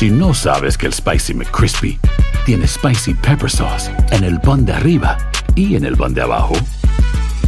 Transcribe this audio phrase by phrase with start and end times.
[0.00, 2.00] Si no sabes que el Spicy McCrispy
[2.46, 5.18] tiene Spicy Pepper Sauce en el pan de arriba
[5.54, 6.54] y en el pan de abajo,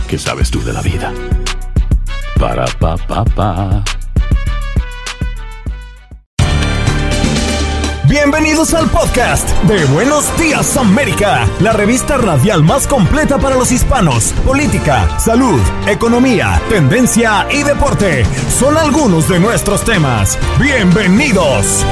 [0.06, 1.14] ¿qué sabes tú de la vida?
[2.38, 3.82] Para, pa, pa, pa.
[8.06, 14.34] Bienvenidos al podcast de Buenos Días América, la revista radial más completa para los hispanos.
[14.44, 15.58] Política, salud,
[15.88, 20.38] economía, tendencia y deporte son algunos de nuestros temas.
[20.60, 21.82] Bienvenidos.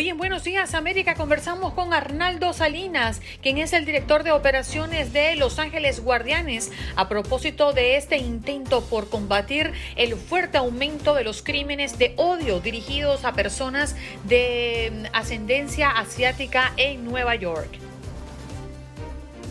[0.00, 5.12] Hoy en Buenos Días América conversamos con Arnaldo Salinas, quien es el director de operaciones
[5.12, 11.24] de Los Ángeles Guardianes, a propósito de este intento por combatir el fuerte aumento de
[11.24, 17.89] los crímenes de odio dirigidos a personas de mm, ascendencia asiática en Nueva York.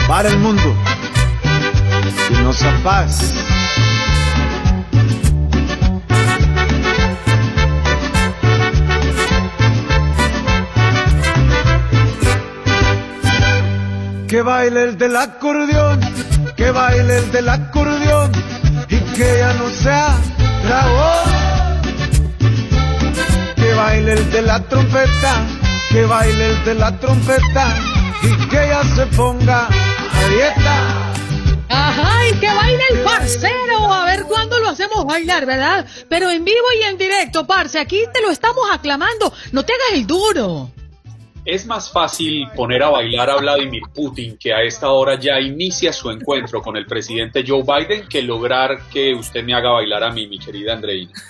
[0.06, 0.75] para el mundo
[2.31, 3.34] y nos a paz.
[14.32, 16.00] Que baile el del acordeón,
[16.56, 18.32] que baile el del acordeón
[18.88, 20.19] y que ya no sea
[20.65, 21.82] dragón.
[23.54, 25.47] Que baile el de la trompeta,
[25.91, 27.76] que baile el de la trompeta
[28.22, 31.12] y que ya se ponga a dieta.
[31.69, 33.92] Ajá, y que baile el parcero.
[33.92, 35.84] A ver cuándo lo hacemos bailar, ¿verdad?
[36.09, 37.78] Pero en vivo y en directo, parce.
[37.78, 39.31] Aquí te lo estamos aclamando.
[39.53, 40.71] No te hagas el duro.
[41.44, 45.92] Es más fácil poner a bailar a Vladimir Putin, que a esta hora ya inicia
[45.92, 50.10] su encuentro con el presidente Joe Biden, que lograr que usted me haga bailar a
[50.10, 51.12] mí, mi querida Andreina.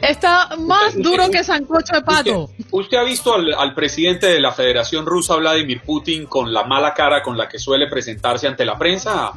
[0.00, 2.44] Está más duro que sancocho de pato.
[2.44, 6.64] ¿Usted, usted ha visto al, al, presidente de la Federación Rusa, Vladimir Putin, con la
[6.64, 9.32] mala cara con la que suele presentarse ante la prensa?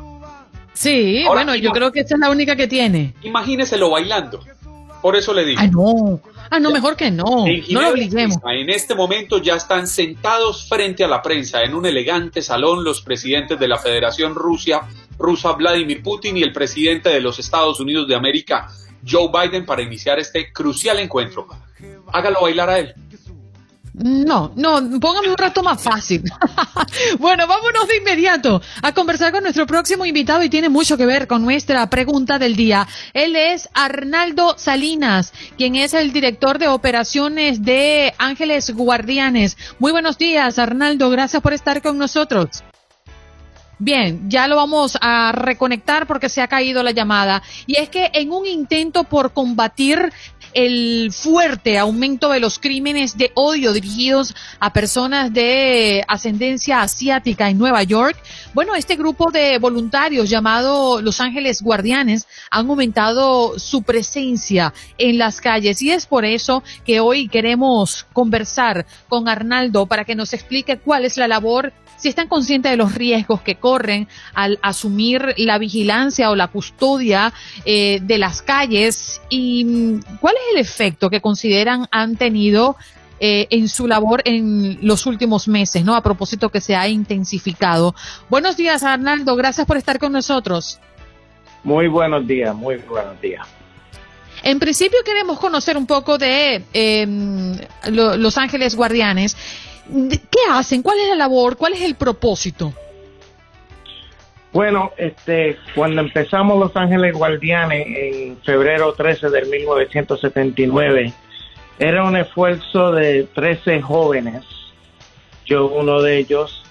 [0.73, 3.13] Sí, Ahora, bueno, yo creo que esta es la única que tiene.
[3.21, 4.41] Imagíneselo bailando.
[5.01, 5.61] Por eso le digo.
[5.61, 6.19] Ah, no.
[6.49, 7.45] Ah, no, mejor que no.
[7.47, 8.37] En no lo obliguemos.
[8.45, 13.01] En este momento ya están sentados frente a la prensa en un elegante salón los
[13.01, 14.81] presidentes de la Federación Rusia,
[15.17, 18.69] rusa Vladimir Putin y el presidente de los Estados Unidos de América,
[19.07, 21.47] Joe Biden, para iniciar este crucial encuentro.
[22.11, 22.93] Hágalo bailar a él.
[23.97, 26.23] No, no, póngame un rato más fácil.
[27.19, 31.27] bueno, vámonos de inmediato a conversar con nuestro próximo invitado y tiene mucho que ver
[31.27, 32.87] con nuestra pregunta del día.
[33.13, 39.55] Él es Arnaldo Salinas, quien es el director de operaciones de Ángeles Guardianes.
[39.79, 41.09] Muy buenos días, Arnaldo.
[41.09, 42.63] Gracias por estar con nosotros.
[43.77, 47.43] Bien, ya lo vamos a reconectar porque se ha caído la llamada.
[47.67, 50.13] Y es que en un intento por combatir
[50.55, 57.57] el fuerte aumento de los crímenes de odio dirigidos a personas de ascendencia asiática en
[57.57, 58.17] Nueva York,
[58.53, 65.41] bueno, este grupo de voluntarios llamado Los Ángeles Guardianes han aumentado su presencia en las
[65.41, 70.77] calles y es por eso que hoy queremos conversar con Arnaldo para que nos explique
[70.77, 75.57] cuál es la labor si están conscientes de los riesgos que corren al asumir la
[75.57, 77.33] vigilancia o la custodia
[77.65, 82.75] eh, de las calles y cuál es el efecto que consideran han tenido
[83.19, 85.95] eh, en su labor en los últimos meses, ¿no?
[85.95, 87.95] A propósito que se ha intensificado.
[88.29, 89.35] Buenos días, Arnaldo.
[89.35, 90.79] Gracias por estar con nosotros.
[91.63, 93.47] Muy buenos días, muy buenos días.
[94.43, 97.07] En principio queremos conocer un poco de eh,
[97.89, 99.35] lo, Los Ángeles Guardianes.
[99.89, 100.81] ¿Qué hacen?
[100.81, 101.57] ¿Cuál es la labor?
[101.57, 102.73] ¿Cuál es el propósito?
[104.55, 111.11] Bueno, este, cuando empezamos Los Ángeles Guardianes en febrero 13 de 1979,
[111.77, 114.45] era un esfuerzo de 13 jóvenes,
[115.45, 116.63] yo uno de ellos,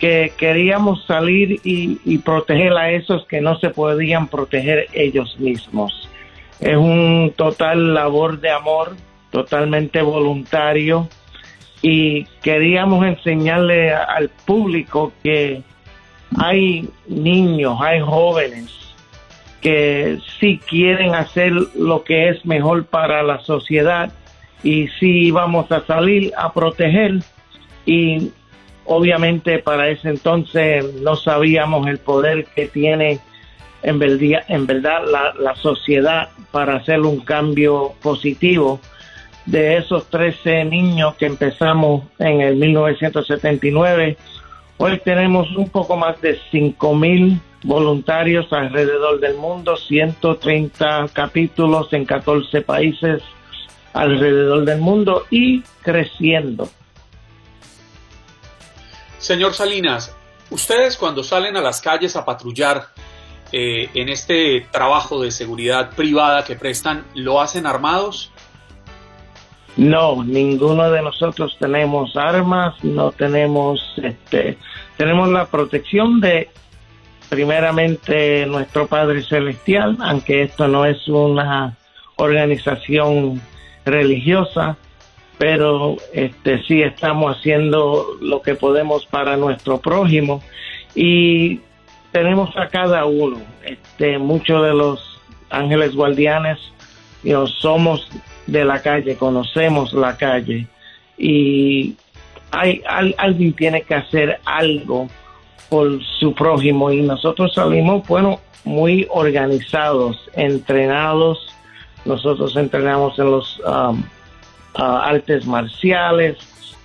[0.00, 6.08] que queríamos salir y, y proteger a esos que no se podían proteger ellos mismos.
[6.58, 8.96] Es un total labor de amor,
[9.30, 11.06] totalmente voluntario,
[11.82, 15.62] y queríamos enseñarle al público que
[16.38, 18.72] hay niños, hay jóvenes
[19.60, 24.12] que sí quieren hacer lo que es mejor para la sociedad
[24.62, 27.20] y sí vamos a salir a proteger
[27.84, 28.30] y
[28.84, 33.20] obviamente para ese entonces no sabíamos el poder que tiene
[33.82, 38.80] en verdad, en verdad la, la sociedad para hacer un cambio positivo.
[39.44, 44.16] De esos 13 niños que empezamos en el 1979
[44.78, 52.60] Hoy tenemos un poco más de 5.000 voluntarios alrededor del mundo, 130 capítulos en 14
[52.60, 53.22] países
[53.94, 56.68] alrededor del mundo y creciendo.
[59.16, 60.14] Señor Salinas,
[60.50, 62.88] ustedes cuando salen a las calles a patrullar
[63.52, 68.30] eh, en este trabajo de seguridad privada que prestan, ¿lo hacen armados?
[69.76, 74.56] No, ninguno de nosotros tenemos armas, no tenemos, este,
[74.96, 76.48] tenemos la protección de
[77.28, 81.76] primeramente nuestro Padre Celestial, aunque esto no es una
[82.16, 83.42] organización
[83.84, 84.78] religiosa,
[85.36, 90.42] pero este sí estamos haciendo lo que podemos para nuestro prójimo
[90.94, 91.60] y
[92.12, 95.20] tenemos a cada uno, este, muchos de los
[95.50, 96.58] ángeles guardianes,
[97.60, 98.08] somos
[98.46, 100.66] de la calle, conocemos la calle
[101.18, 101.96] y
[102.50, 102.82] hay,
[103.18, 105.08] alguien tiene que hacer algo
[105.68, 111.48] por su prójimo y nosotros salimos, bueno, muy organizados, entrenados.
[112.04, 114.00] Nosotros entrenamos en los um,
[114.78, 116.36] uh, artes marciales,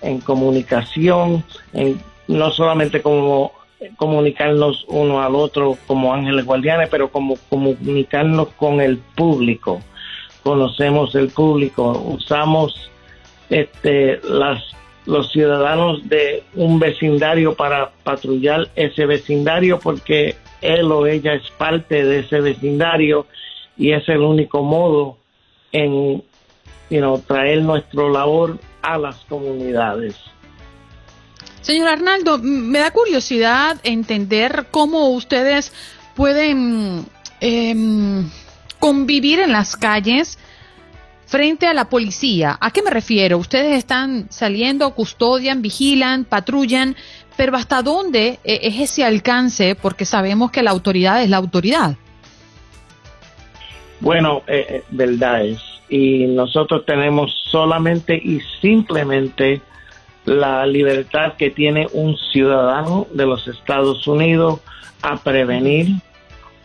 [0.01, 1.43] en comunicación,
[1.73, 3.51] en no solamente como
[3.97, 9.81] comunicarnos uno al otro como ángeles guardianes, pero como comunicarnos con el público
[10.43, 12.89] conocemos el público, usamos
[13.49, 14.63] este, las,
[15.05, 22.03] los ciudadanos de un vecindario para patrullar ese vecindario porque él o ella es parte
[22.03, 23.25] de ese vecindario
[23.77, 25.17] y es el único modo
[25.71, 26.23] en
[27.27, 30.15] traer nuestra labor a las comunidades.
[31.61, 35.71] Señor Arnaldo, me da curiosidad entender cómo ustedes
[36.15, 37.05] pueden
[37.39, 37.73] eh,
[38.81, 40.37] convivir en las calles
[41.27, 42.57] frente a la policía.
[42.59, 43.37] ¿A qué me refiero?
[43.37, 46.97] Ustedes están saliendo, custodian, vigilan, patrullan,
[47.37, 49.75] pero ¿hasta dónde e-, es ese alcance?
[49.75, 51.95] Porque sabemos que la autoridad es la autoridad.
[54.01, 55.61] Bueno, eh, eh, verdad es.
[55.87, 59.61] Y nosotros tenemos solamente y simplemente
[60.25, 64.59] la libertad que tiene un ciudadano de los Estados Unidos
[65.01, 65.95] a prevenir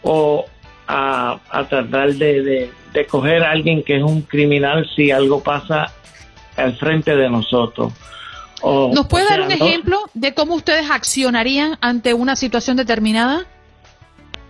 [0.02, 0.46] o
[0.86, 1.38] a,
[1.68, 5.92] tratar de, de, coger a alguien que es un criminal si algo pasa
[6.56, 7.92] al frente de nosotros.
[8.62, 13.44] ¿Nos puede dar un ejemplo de cómo ustedes accionarían ante una situación determinada?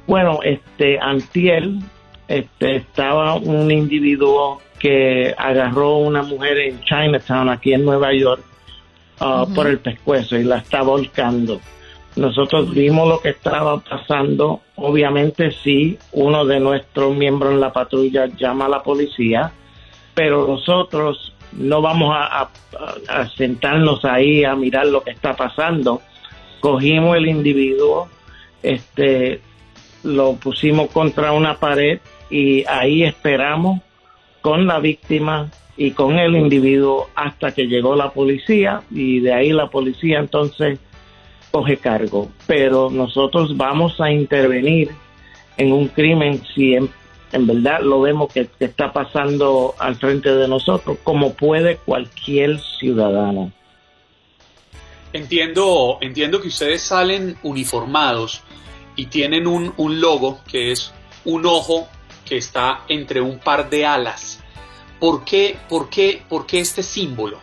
[0.07, 1.81] Bueno, este, antiel,
[2.29, 8.43] este, estaba un individuo que agarró una mujer en Chinatown, aquí en Nueva York,
[9.21, 11.61] uh, por el pescuezo y la está volcando.
[12.17, 14.63] Nosotros vimos lo que estaba pasando.
[14.77, 19.53] Obviamente sí, uno de nuestros miembros en la patrulla llama a la policía,
[20.15, 22.49] pero nosotros no vamos a,
[23.37, 26.01] sentarnos ahí a mirar lo que está pasando.
[26.61, 28.09] Cogimos el individuo,
[28.63, 29.41] este,
[30.03, 33.81] lo pusimos contra una pared y ahí esperamos
[34.41, 39.53] con la víctima y con el individuo hasta que llegó la policía y de ahí
[39.53, 40.79] la policía entonces
[41.57, 44.91] coge cargo, pero nosotros vamos a intervenir
[45.57, 46.91] en un crimen si en,
[47.47, 53.53] verdad lo vemos que, está pasando al frente de nosotros, como puede cualquier ciudadano.
[55.15, 58.43] Entiendo, entiendo que ustedes salen uniformados
[58.95, 60.93] y tienen un, un logo que es
[61.25, 61.89] un ojo
[62.27, 64.45] que está entre un par de alas.
[65.01, 67.39] ¿Por qué, por qué, por qué este símbolo?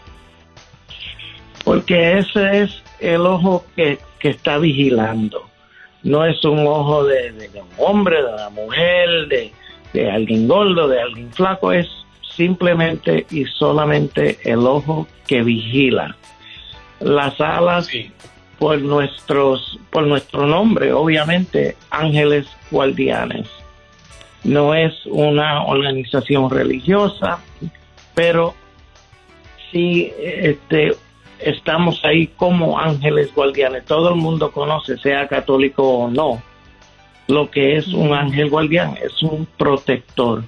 [1.64, 5.50] Porque ese es el ojo que, está vigilando.
[6.04, 9.52] No es un ojo de, un hombre, de una mujer, de,
[9.92, 11.88] de alguien gordo, de alguien flaco, es
[12.36, 16.16] simplemente y solamente el ojo que vigila.
[17.02, 17.90] Las alas
[18.60, 23.48] por nuestros, por nuestro nombre, obviamente, Ángeles Guardianes.
[24.46, 27.40] No es una organización religiosa,
[28.14, 28.56] pero
[29.72, 30.96] sí este,
[31.46, 33.86] estamos ahí como ángeles guardianes.
[33.86, 36.42] Todo el mundo conoce, sea católico o no,
[37.28, 40.44] lo que es un ángel guardián, es un protector.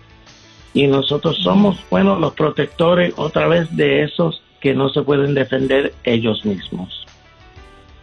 [0.74, 5.94] Y nosotros somos, bueno, los protectores otra vez de esos que no se pueden defender
[6.04, 7.06] ellos mismos.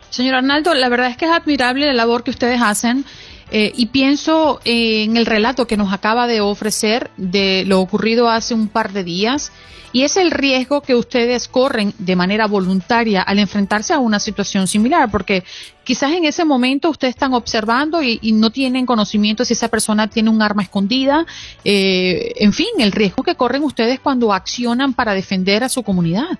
[0.08, 3.04] Señor Arnaldo, la verdad es que es admirable la labor que ustedes hacen
[3.54, 8.54] eh, y pienso en el relato que nos acaba de ofrecer de lo ocurrido hace
[8.54, 9.52] un par de días
[9.92, 14.66] y es el riesgo que ustedes corren de manera voluntaria al enfrentarse a una situación
[14.66, 15.44] similar, porque
[15.84, 20.30] quizás en ese momento ustedes están observando y, no tienen conocimiento si esa persona tiene
[20.30, 21.26] un arma escondida,
[21.62, 26.38] eh, en fin, el riesgo que corren ustedes cuando accionan para defender a su comunidad.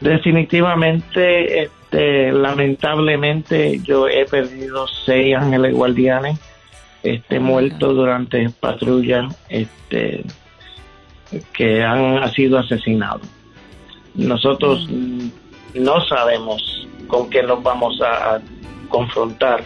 [0.00, 6.38] Definitivamente, este, lamentablemente, yo he perdido seis ángeles guardianes,
[7.04, 10.24] este, muertos durante patrulla, este,
[11.52, 13.22] que han sido asesinados.
[14.14, 14.88] Nosotros
[15.74, 18.40] no sabemos con qué nos vamos a,
[18.88, 19.64] confrontar,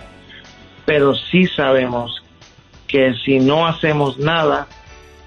[0.86, 2.22] pero sí sabemos
[2.86, 4.66] que si no hacemos nada,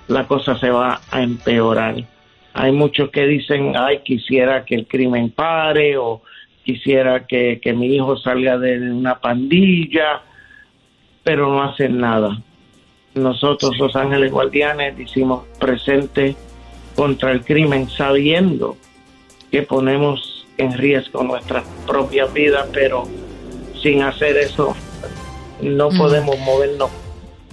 [0.08, 1.96] la cosa se va a empeorar.
[2.56, 6.24] Hay muchos que dicen, ay, quisiera que el crimen pare o
[6.64, 10.22] quisiera que, que mi hijo salga de una pandilla,
[11.24, 12.42] pero no hacen nada.
[13.16, 16.36] Nosotros, los ángeles guardianes, hicimos presente
[16.96, 18.78] contra el crimen sabiendo
[19.52, 23.04] que ponemos en riesgo nuestra propia vida, pero
[23.82, 24.76] sin hacer eso
[25.62, 25.98] no mm.
[25.98, 26.90] podemos movernos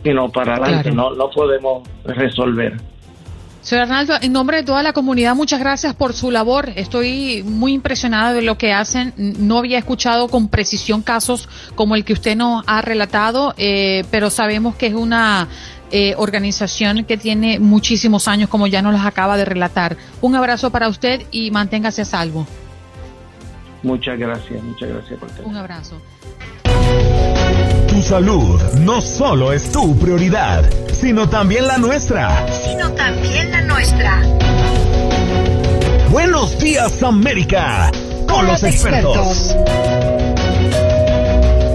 [0.02, 2.74] sino para adelante, no, no podemos resolver.
[3.62, 6.70] Señor Arnaldo, en nombre de toda la comunidad, muchas gracias por su labor.
[6.76, 9.12] Estoy muy impresionada de lo que hacen.
[9.16, 14.30] No había escuchado con precisión casos como el que usted nos ha relatado, eh, pero
[14.30, 15.46] sabemos que es una
[15.90, 19.96] eh, organización que tiene muchísimos años, como ya nos los acaba de relatar.
[20.22, 22.46] Un abrazo para usted y manténgase a salvo.
[23.82, 26.00] Muchas gracias, muchas gracias por Un abrazo.
[27.90, 32.46] Tu salud no solo es tu prioridad, sino también la nuestra.
[32.64, 34.22] Sino también la nuestra.
[36.08, 37.90] Buenos días, América,
[38.28, 39.56] con, los, expertos.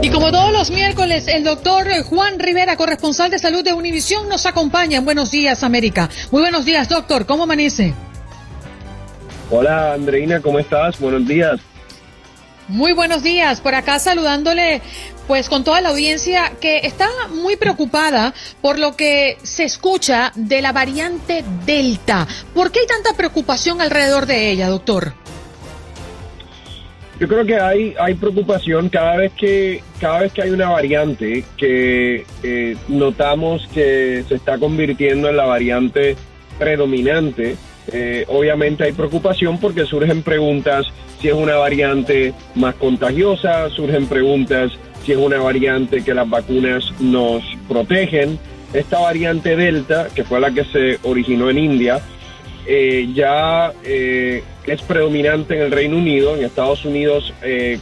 [0.02, 4.46] Y como todos los miércoles, el doctor Juan Rivera, corresponsal de salud de Univisión, nos
[4.46, 6.10] acompaña en Buenos Días, América.
[6.32, 7.26] Muy buenos días, doctor.
[7.26, 7.94] ¿Cómo amanece?
[9.52, 10.98] Hola, Andreina, ¿cómo estás?
[10.98, 11.60] Buenos días.
[12.68, 13.62] Muy buenos días.
[13.62, 14.82] Por acá saludándole
[15.28, 20.62] pues con toda la audiencia que está muy preocupada por lo que se escucha de
[20.62, 22.28] la variante Delta.
[22.54, 25.14] ¿Por qué hay tanta preocupación alrededor de ella, doctor?
[27.20, 31.46] Yo creo que hay, hay preocupación cada vez que cada vez que hay una variante
[31.56, 36.18] que eh, notamos que se está convirtiendo en la variante
[36.60, 37.56] predominante.
[37.92, 40.88] Eh, obviamente hay preocupación porque surgen preguntas
[41.22, 44.72] si es una variante más contagiosa, surgen preguntas
[45.06, 48.40] si es una variante que las vacunas nos protegen.
[48.74, 52.02] Esta variante Delta, que fue la que se originó en India,
[52.68, 56.36] eh, ya eh, es predominante en el Reino Unido.
[56.36, 57.80] En Estados Unidos eh,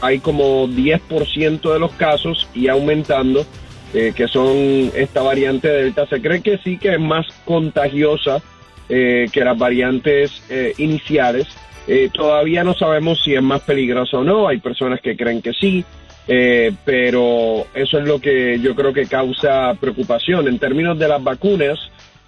[0.00, 3.46] hay como 10% de los casos y aumentando,
[3.92, 6.06] que son esta variante Delta.
[6.06, 8.42] Se cree que sí que es más contagiosa
[8.88, 10.42] que las variantes
[10.78, 11.46] iniciales.
[12.12, 14.48] todavía no sabemos si es más peligrosa o no.
[14.48, 15.84] Hay personas que creen que sí.
[16.28, 20.48] Eh, pero eso es lo que yo creo que causa preocupación.
[20.48, 21.78] En términos de las vacunas,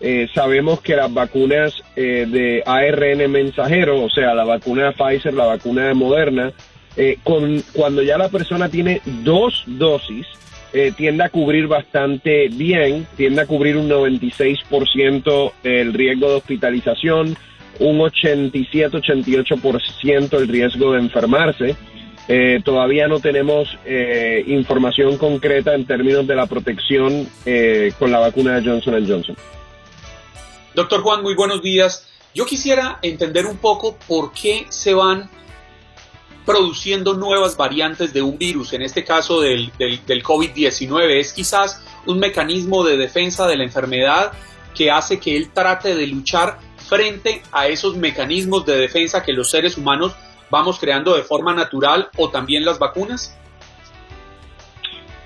[0.00, 5.35] eh, sabemos que las vacunas eh, de ARN mensajero, o sea, la vacuna de Pfizer,
[5.35, 6.53] la vacuna de Moderna,
[7.23, 10.27] con, cuando ya la persona tiene dos dosis,
[10.97, 17.37] tiende a cubrir bastante bien, tiende a cubrir un 96% el riesgo de hospitalización,
[17.79, 21.77] un 87-88% el riesgo de enfermarse.
[22.31, 28.19] Eh, todavía no tenemos eh, información concreta en términos de la protección eh, con la
[28.19, 29.35] vacuna de Johnson Johnson.
[30.75, 32.07] Doctor Juan, muy buenos días.
[32.35, 35.31] Yo quisiera entender un poco por qué se van
[36.49, 41.19] produciendo nuevas variantes de un virus, en este caso del, del, del COVID-19.
[41.19, 44.33] ¿Es quizás un mecanismo de defensa de la enfermedad
[44.75, 49.50] que hace que él trate de luchar frente a esos mecanismos de defensa que los
[49.50, 50.17] seres humanos
[50.49, 53.37] vamos creando de forma natural o también las vacunas?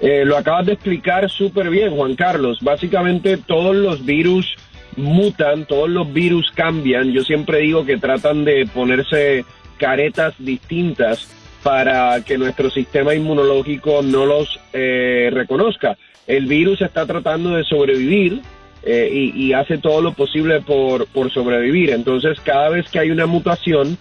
[0.01, 2.59] Eh, lo acabas de explicar súper bien, Juan Carlos.
[2.63, 4.57] Básicamente todos los virus
[4.97, 7.13] mutan, todos los virus cambian.
[7.13, 9.45] Yo siempre digo que tratan de ponerse
[9.83, 11.29] caretas distintas
[11.65, 15.99] para que nuestro sistema inmunológico no los eh, reconozca.
[16.29, 18.43] El virus está tratando de sobrevivir
[18.85, 21.91] eh, y, hace todo lo posible por, por sobrevivir.
[21.91, 23.99] Entonces, cada vez que hay una mutación,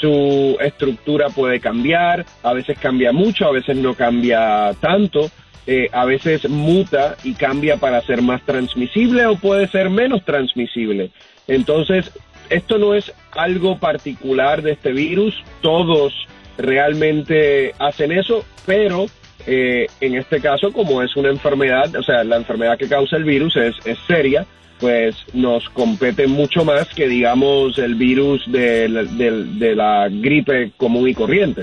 [0.00, 5.30] su estructura puede cambiar, a veces cambia mucho, a veces no cambia tanto,
[5.68, 11.12] eh, a veces muta y cambia para ser más transmisible o puede ser menos transmisible.
[11.46, 12.10] Entonces,
[12.50, 16.12] esto no es algo particular de este virus, todos
[16.58, 19.06] realmente hacen eso, pero
[19.46, 23.24] eh, en este caso, como es una enfermedad, o sea, la enfermedad que causa el
[23.24, 24.44] virus es, es seria,
[24.78, 31.14] pues nos compete mucho más que, digamos, el virus de, de la gripe común y
[31.14, 31.62] corriente.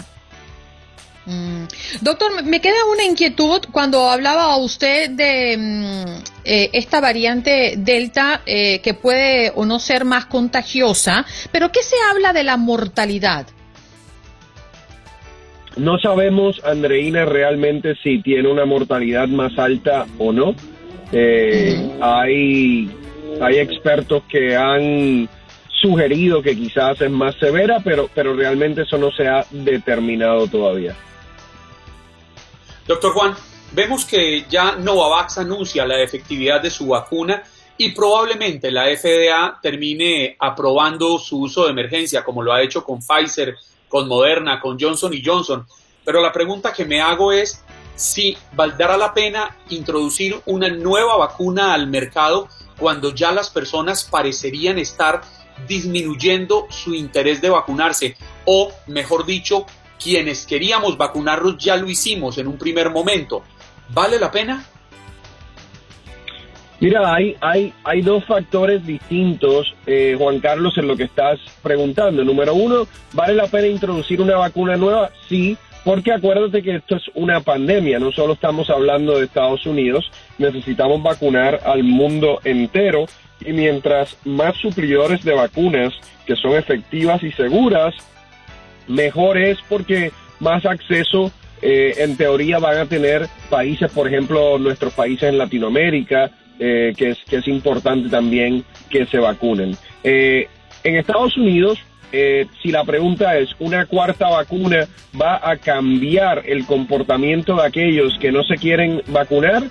[1.28, 1.68] Mm.
[2.02, 8.80] Doctor, me queda una inquietud cuando hablaba usted de mm, eh, esta variante Delta eh,
[8.80, 13.46] que puede o no ser más contagiosa, pero ¿qué se habla de la mortalidad?
[15.76, 20.56] No sabemos, Andreina, realmente si tiene una mortalidad más alta o no.
[21.12, 22.90] Eh, hay,
[23.42, 25.30] hay expertos que han
[25.82, 30.96] sugerido que quizás es más severa, pero, pero realmente eso no se ha determinado todavía.
[32.88, 33.36] Doctor Juan,
[33.74, 37.44] vemos que ya Novavax anuncia la efectividad de su vacuna
[37.78, 43.00] y probablemente la FDA termine aprobando su uso de emergencia, como lo ha hecho con
[43.00, 43.58] Pfizer,
[43.90, 45.68] con Moderna, con Johnson y Johnson.
[46.06, 47.62] Pero la pregunta que me hago es
[47.96, 52.48] si valdrá la pena introducir una nueva vacuna al mercado
[52.80, 55.22] cuando ya las personas parecerían estar
[55.68, 58.16] disminuyendo su interés de vacunarse
[58.46, 59.66] o, mejor dicho,
[60.02, 63.44] quienes queríamos vacunarlos ya lo hicimos en un primer momento.
[63.90, 64.66] ¿Vale la pena?
[66.80, 72.24] Mira, hay, hay, hay dos factores distintos, eh, Juan Carlos, en lo que estás preguntando.
[72.24, 75.10] Número uno, ¿vale la pena introducir una vacuna nueva?
[75.28, 80.12] Sí, porque acuérdate que esto es una pandemia, no solo estamos hablando de Estados Unidos,
[80.38, 83.06] necesitamos vacunar al mundo entero
[83.40, 85.94] y mientras más suplidores de vacunas
[86.26, 87.96] que son efectivas y seguras
[88.88, 94.94] mejor es porque más acceso eh, en teoría van a tener países, por ejemplo, nuestros
[94.94, 99.76] países en Latinoamérica, eh, que, es, que es importante también que se vacunen.
[100.04, 100.48] Eh,
[100.84, 101.80] en Estados Unidos,
[102.64, 104.88] si la pregunta es, ¿una cuarta vacuna
[105.20, 109.64] va a cambiar el comportamiento de aquellos que no se quieren vacunar?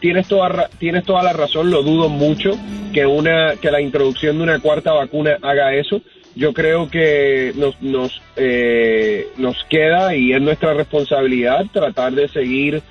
[0.00, 2.52] tienes, toda, tienes toda la razón, lo dudo mucho
[2.94, 6.00] que, una, que la introducción de una cuarta vacuna haga eso
[6.36, 12.82] yo creo que nos, nos, eh, nos queda y es nuestra responsabilidad tratar de seguir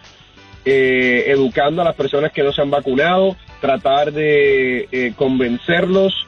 [0.65, 6.25] eh, educando a las personas que no se han vacunado, tratar de eh, convencerlos,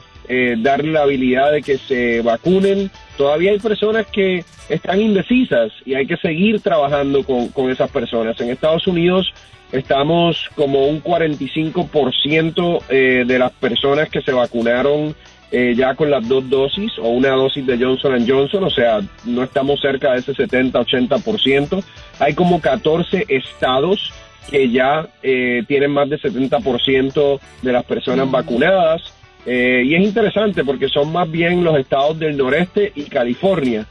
[0.58, 2.90] darle la habilidad de que se vacunen.
[3.16, 8.38] Todavía hay personas que están indecisas y hay que seguir trabajando con, con esas personas.
[8.38, 9.32] En Estados Unidos
[9.72, 12.86] estamos como un 45%
[13.24, 15.16] de las personas que se vacunaron
[15.50, 19.42] eh, ya con las dos dosis o una dosis de Johnson Johnson, o sea, no
[19.42, 21.82] estamos cerca de ese 70-80%.
[22.18, 24.12] Hay como 14 estados
[24.50, 29.02] que ya eh, tienen más del 70% de las personas vacunadas.
[29.46, 33.86] Eh, y es interesante porque son más bien los estados del noreste y California.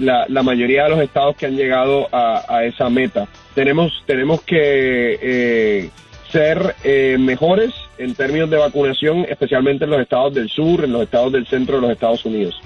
[0.00, 3.28] La, la, mayoría de los estados que han llegado a, a esa meta.
[3.54, 5.88] Tenemos, tenemos que
[6.34, 11.04] ser eh, mejores en términos de vacunación, especialmente en los estados del sur, en los
[11.04, 12.56] estados del centro de los Estados Unidos.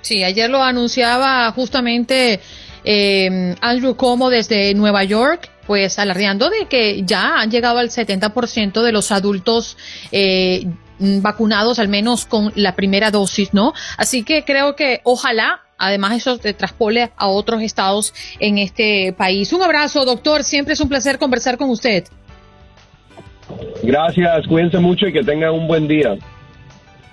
[0.00, 2.38] Sí, ayer lo anunciaba justamente
[2.84, 8.80] eh, Andrew Como desde Nueva York, pues alardeando de que ya han llegado al 70%
[8.84, 9.76] de los adultos
[10.12, 10.66] eh,
[11.00, 13.74] vacunados, al menos con la primera dosis, ¿no?
[13.98, 19.52] Así que creo que ojalá Además, eso te traspole a otros estados en este país.
[19.52, 20.42] Un abrazo, doctor.
[20.42, 22.04] Siempre es un placer conversar con usted.
[23.82, 26.16] Gracias, cuídense mucho y que tengan un buen día.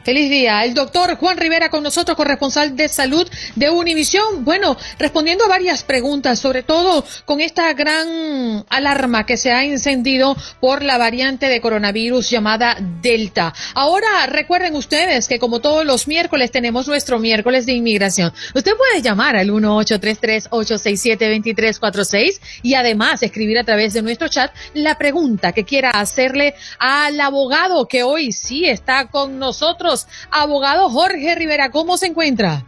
[0.03, 0.65] Feliz día.
[0.65, 4.43] El doctor Juan Rivera con nosotros, corresponsal de salud de Univisión.
[4.43, 10.35] Bueno, respondiendo a varias preguntas, sobre todo con esta gran alarma que se ha encendido
[10.59, 13.53] por la variante de coronavirus llamada Delta.
[13.75, 18.33] Ahora, recuerden ustedes que como todos los miércoles tenemos nuestro miércoles de inmigración.
[18.53, 25.53] Usted puede llamar al 1-833-867-2346 y además escribir a través de nuestro chat la pregunta
[25.53, 29.92] que quiera hacerle al abogado que hoy sí está con nosotros
[30.31, 32.63] Abogado Jorge Rivera, ¿cómo se encuentra?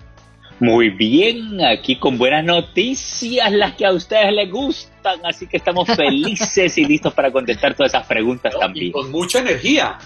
[0.59, 5.87] Muy bien, aquí con buenas noticias, las que a ustedes les gustan, así que estamos
[5.95, 8.91] felices y listos para contestar todas esas preguntas también.
[8.91, 9.97] con mucha energía.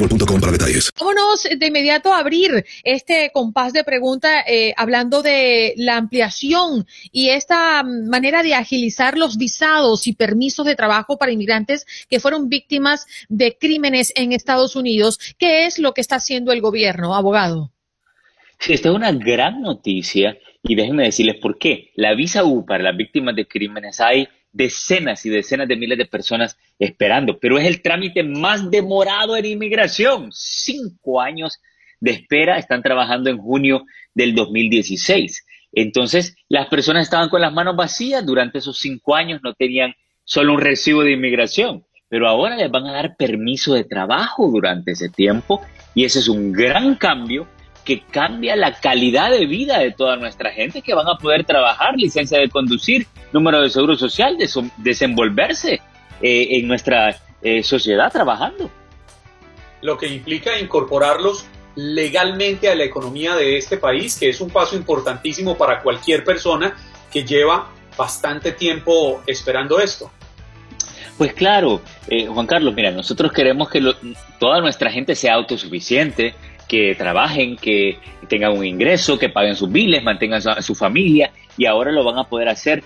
[0.00, 0.90] boostmobile.com para detalles.
[0.98, 7.28] Vámonos de inmediato a abrir este compás de pregunta eh, hablando de la ampliación y
[7.28, 13.06] esta manera de agilizar los visados y permisos de trabajo para inmigrantes que fueron víctimas
[13.28, 15.18] de crímenes en Estados Unidos.
[15.38, 17.70] ¿Qué es lo que está haciendo el gobierno, abogado?
[18.58, 21.90] Sí, esta es una gran noticia y déjenme decirles por qué.
[21.94, 26.06] La visa U para las víctimas de crímenes hay decenas y decenas de miles de
[26.06, 30.30] personas esperando, pero es el trámite más demorado en inmigración.
[30.32, 31.60] Cinco años
[32.00, 33.84] de espera, están trabajando en junio
[34.14, 35.44] del 2016.
[35.72, 40.54] Entonces, las personas estaban con las manos vacías durante esos cinco años, no tenían solo
[40.54, 45.08] un recibo de inmigración, pero ahora les van a dar permiso de trabajo durante ese
[45.08, 45.60] tiempo.
[45.94, 47.46] Y ese es un gran cambio
[47.90, 51.96] que cambia la calidad de vida de toda nuestra gente, que van a poder trabajar,
[51.96, 54.36] licencia de conducir, número de seguro social,
[54.76, 55.80] desenvolverse
[56.22, 58.70] eh, en nuestra eh, sociedad trabajando.
[59.82, 64.76] Lo que implica incorporarlos legalmente a la economía de este país, que es un paso
[64.76, 66.76] importantísimo para cualquier persona
[67.10, 70.12] que lleva bastante tiempo esperando esto.
[71.18, 73.82] Pues claro, eh, Juan Carlos, mira, nosotros queremos que
[74.38, 76.36] toda nuestra gente sea autosuficiente,
[76.70, 81.66] que trabajen, que tengan un ingreso, que paguen sus biles, mantengan a su familia y
[81.66, 82.84] ahora lo van a poder hacer.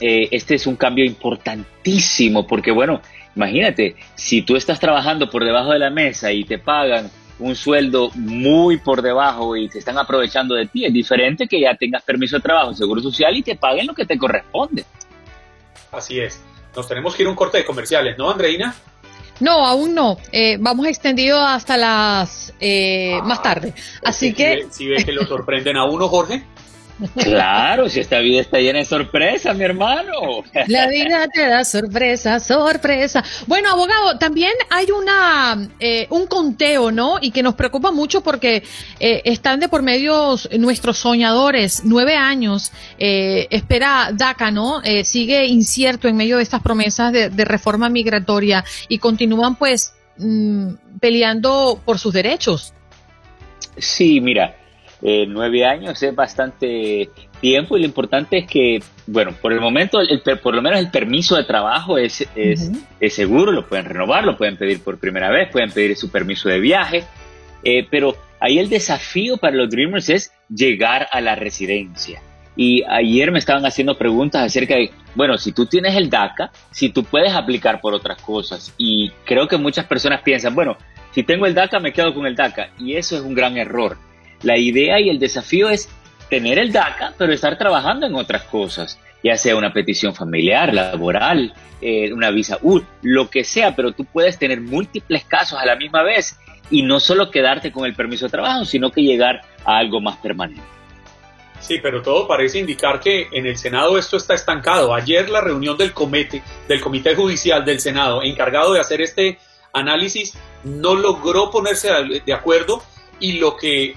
[0.00, 3.00] Eh, este es un cambio importantísimo porque, bueno,
[3.34, 8.10] imagínate, si tú estás trabajando por debajo de la mesa y te pagan un sueldo
[8.16, 12.36] muy por debajo y te están aprovechando de ti, es diferente que ya tengas permiso
[12.36, 14.84] de trabajo, seguro social y te paguen lo que te corresponde.
[15.90, 16.44] Así es.
[16.76, 18.74] Nos tenemos que ir a un corte de comerciales, ¿no, Andreina?
[19.42, 20.18] No, aún no.
[20.30, 23.74] Eh, vamos extendido hasta las eh, más ah, tarde.
[24.04, 24.66] Así que.
[24.70, 26.44] Si ve, que lo sorprenden a uno, Jorge.
[27.16, 30.12] Claro, si esta vida está llena de sorpresas, mi hermano.
[30.68, 33.24] La vida te da sorpresa, sorpresa.
[33.46, 37.18] Bueno, abogado, también hay una eh, un conteo, ¿no?
[37.20, 38.62] Y que nos preocupa mucho porque
[39.00, 41.82] eh, están de por medio nuestros soñadores.
[41.84, 44.82] Nueve años eh, espera DACA, ¿no?
[45.04, 51.80] sigue incierto en medio de estas promesas de, reforma migratoria y continúan, pues, mm, peleando
[51.84, 52.72] por sus derechos.
[53.76, 54.56] Sí, mira,
[55.04, 57.10] eh, nueve años es bastante
[57.40, 60.92] tiempo y lo importante es que, bueno, por el momento, el, por lo menos el
[60.92, 62.70] permiso de trabajo es, es,
[63.12, 66.60] seguro, lo pueden renovar, lo pueden pedir por primera vez, pueden pedir su permiso de
[66.60, 67.02] viaje,
[67.64, 72.22] eh, pero ahí el desafío para los Dreamers es llegar a la residencia.
[72.54, 76.90] Y ayer me estaban haciendo preguntas acerca de, bueno, si tú tienes el DACA, si
[76.90, 78.72] tú puedes aplicar por otras cosas.
[78.78, 80.76] Y creo que muchas personas piensan, bueno,
[81.12, 82.68] si tengo el DACA, me quedo con el DACA.
[82.78, 83.96] Y eso es un gran error
[84.42, 85.88] la idea y el desafío es
[86.28, 91.52] tener el DACA, pero estar trabajando en otras cosas, ya sea una petición familiar, laboral,
[91.80, 95.76] eh, una visa U, lo que sea, pero tú puedes tener múltiples casos a la
[95.76, 96.38] misma vez
[96.70, 100.16] y no solo quedarte con el permiso de trabajo, sino que llegar a algo más
[100.16, 100.62] permanente.
[101.60, 104.94] Sí, pero todo parece indicar que en el Senado esto está estancado.
[104.94, 109.38] Ayer la reunión del comité, del Comité Judicial del Senado, encargado de hacer este
[109.72, 111.88] análisis, no logró ponerse
[112.24, 112.82] de acuerdo
[113.20, 113.96] y lo que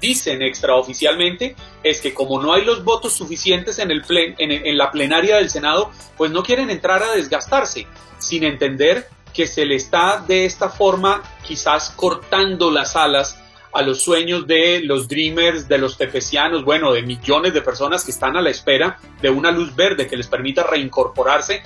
[0.00, 5.36] dicen extraoficialmente es que como no hay los votos suficientes en, el en, la plenaria
[5.36, 7.86] del Senado, pues no quieren entrar a desgastarse,
[8.18, 13.38] sin entender que se le está de esta forma quizás cortando las alas
[13.72, 18.10] a los sueños de los dreamers, de los tefesianos, bueno, de millones de personas que
[18.10, 21.62] están a la espera de una luz verde que les permita reincorporarse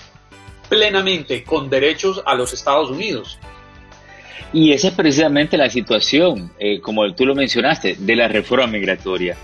[0.68, 3.38] plenamente con derechos a los Estados Unidos.
[4.52, 9.36] Y esa es precisamente la situación, eh, como tú lo mencionaste, de la reforma migratoria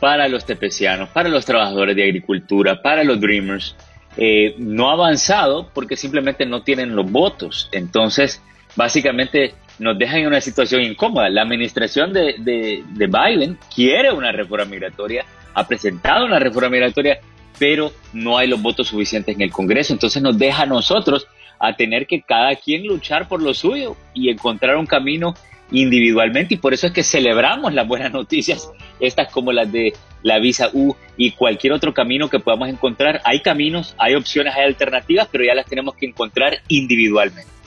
[0.00, 3.74] para los tepecianos, para los trabajadores de agricultura, para los Dreamers.
[4.16, 7.68] Eh, no ha avanzado porque simplemente no tienen los votos.
[7.72, 8.42] Entonces,
[8.76, 11.30] básicamente nos dejan en una situación incómoda.
[11.30, 17.18] La administración de, de, de Biden quiere una reforma migratoria, ha presentado una reforma migratoria,
[17.58, 19.94] pero no hay los votos suficientes en el Congreso.
[19.94, 21.26] Entonces nos deja a nosotros
[21.60, 25.34] a tener que cada quien luchar por lo suyo y encontrar un camino
[25.70, 29.92] individualmente y por eso es que celebramos las buenas noticias, estas como las de
[30.22, 33.20] la visa U y cualquier otro camino que podamos encontrar.
[33.24, 37.59] Hay caminos, hay opciones, hay alternativas, pero ya las tenemos que encontrar individualmente.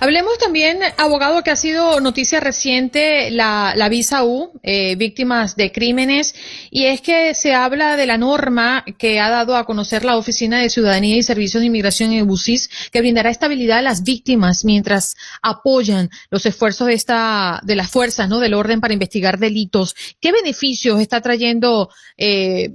[0.00, 5.72] Hablemos también, abogado, que ha sido noticia reciente la, la visa U, eh, víctimas de
[5.72, 6.36] crímenes,
[6.70, 10.60] y es que se habla de la norma que ha dado a conocer la Oficina
[10.60, 15.16] de Ciudadanía y Servicios de Inmigración en BUSIS, que brindará estabilidad a las víctimas mientras
[15.42, 18.38] apoyan los esfuerzos de esta, de las fuerzas, ¿no?
[18.38, 19.96] Del orden para investigar delitos.
[20.20, 22.70] ¿Qué beneficios está trayendo eh,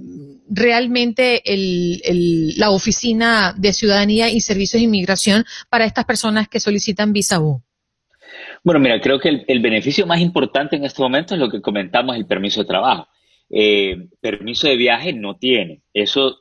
[0.48, 7.12] realmente el, la Oficina de Ciudadanía y Servicios de Inmigración para estas personas que solicitan
[7.12, 7.62] visa U?
[8.62, 11.60] Bueno, mira, creo que el, el, beneficio más importante en este momento es lo que
[11.60, 13.08] comentamos, el permiso de trabajo.
[13.50, 15.82] Eh, permiso de viaje no tiene.
[15.92, 16.40] Eso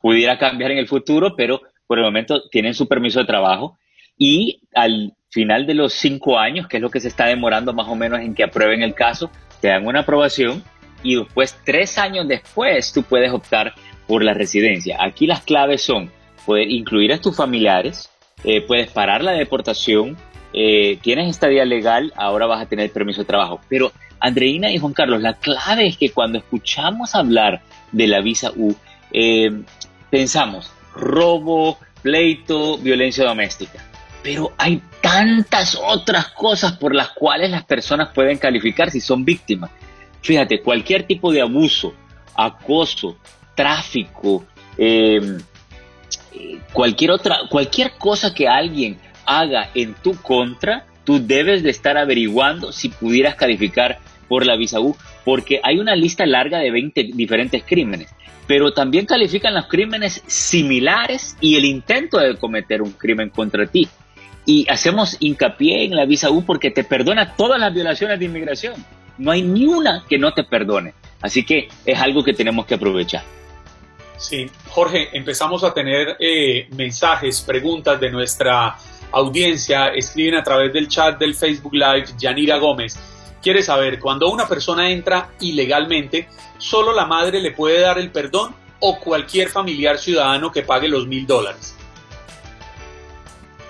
[0.00, 3.78] pudiera cambiar en el futuro, pero por el momento tienen su permiso de trabajo
[4.16, 7.88] y al final de los cinco años, que es lo que se está demorando más
[7.88, 10.62] o menos en que aprueben el caso, te dan una aprobación
[11.04, 13.74] y después, tres años después, tú puedes optar
[14.08, 14.96] por la residencia.
[15.00, 16.10] Aquí las claves son
[16.44, 18.10] poder incluir a tus familiares,
[18.42, 20.16] eh, puedes parar la deportación,
[20.52, 23.60] eh, tienes estadía legal, ahora vas a tener permiso de trabajo.
[23.68, 27.62] Pero Andreina y Juan Carlos, la clave es que cuando escuchamos hablar
[27.92, 28.74] de la visa U,
[29.12, 29.50] eh,
[30.10, 33.84] pensamos robo, pleito, violencia doméstica.
[34.22, 39.70] Pero hay tantas otras cosas por las cuales las personas pueden calificar si son víctimas.
[40.24, 41.92] Fíjate, cualquier tipo de abuso,
[42.34, 43.18] acoso,
[43.54, 44.46] tráfico,
[44.78, 45.20] eh,
[46.72, 52.72] cualquier otra, cualquier cosa que alguien haga en tu contra, tú debes de estar averiguando
[52.72, 57.62] si pudieras calificar por la visa U, porque hay una lista larga de 20 diferentes
[57.62, 58.08] crímenes,
[58.46, 63.88] pero también califican los crímenes similares y el intento de cometer un crimen contra ti.
[64.46, 68.74] Y hacemos hincapié en la visa U porque te perdona todas las violaciones de inmigración.
[69.18, 70.94] No hay ni una que no te perdone.
[71.20, 73.22] Así que es algo que tenemos que aprovechar.
[74.16, 78.76] Sí, Jorge, empezamos a tener eh, mensajes, preguntas de nuestra
[79.10, 79.88] audiencia.
[79.88, 82.98] Escriben a través del chat del Facebook Live, Yanira Gómez.
[83.42, 88.54] Quiere saber, cuando una persona entra ilegalmente, ¿solo la madre le puede dar el perdón
[88.80, 91.73] o cualquier familiar ciudadano que pague los mil dólares?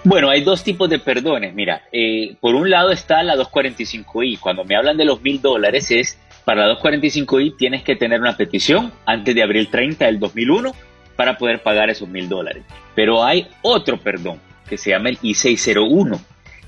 [0.04, 1.54] Bueno, hay dos tipos de perdones.
[1.54, 4.38] Mira, eh, por un lado está la 245i.
[4.38, 8.36] Cuando me hablan de los mil dólares es para la 245i tienes que tener una
[8.36, 10.72] petición antes de abril 30 del 2001
[11.16, 12.64] para poder pagar esos mil dólares.
[12.94, 16.20] Pero hay otro perdón que se llama el I601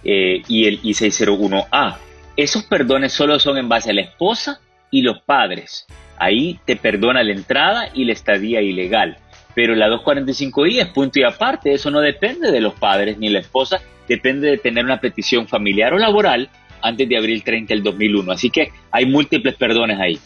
[0.04, 1.96] eh, y el I601A.
[2.36, 5.86] Esos perdones solo son en base a la esposa y los padres.
[6.16, 9.18] Ahí te perdona la entrada y la estadía ilegal.
[9.56, 13.38] Pero la 245i es punto y aparte, eso no depende de los padres ni la
[13.38, 16.50] esposa, depende de tener una petición familiar o laboral
[16.82, 18.32] antes de abril 30 del 2001.
[18.32, 20.20] Así que hay múltiples perdones ahí.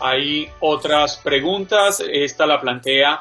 [0.00, 2.02] Hay otras preguntas.
[2.10, 3.20] Esta la plantea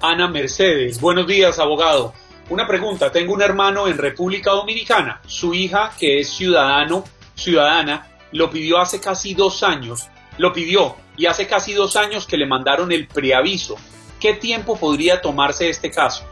[0.00, 1.00] Ana Mercedes.
[1.00, 2.14] Buenos días, abogado.
[2.50, 3.10] Una pregunta.
[3.10, 5.20] Tengo un hermano en República Dominicana.
[5.26, 7.02] Su hija, que es ciudadano,
[7.34, 10.08] ciudadana, lo pidió hace casi dos años.
[10.38, 13.76] Lo pidió y hace casi dos años que le mandaron el preaviso.
[14.20, 16.24] ¿Qué tiempo podría tomarse este caso?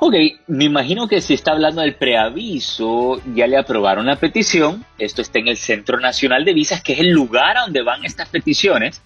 [0.00, 0.14] Ok,
[0.46, 4.84] me imagino que si está hablando del preaviso, ya le aprobaron la petición.
[4.98, 8.04] Esto está en el Centro Nacional de Visas, que es el lugar a donde van
[8.04, 9.02] estas peticiones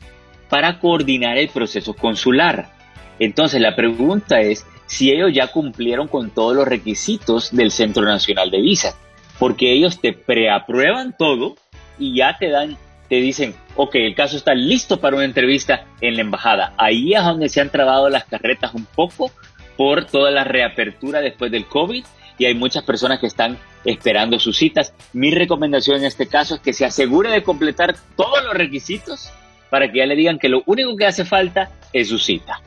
[0.50, 2.72] para coordinar el proceso consular.
[3.18, 8.50] Entonces la pregunta es si ellos ya cumplieron con todos los requisitos del Centro Nacional
[8.50, 8.94] de Visas,
[9.38, 11.56] porque ellos te preaprueban todo
[11.98, 12.76] y ya te dan,
[13.12, 16.72] te dicen, ok, el caso está listo para una entrevista en la embajada.
[16.78, 19.30] Ahí es donde se han trabado las carretas un poco
[19.76, 22.06] por toda la reapertura después del COVID
[22.38, 24.94] y hay muchas personas que están esperando sus citas.
[25.12, 29.30] Mi recomendación en este caso es que se asegure de completar todos los requisitos
[29.68, 32.62] para que ya le digan que lo único que hace falta es su cita.